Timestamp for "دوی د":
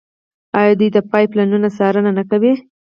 0.79-0.97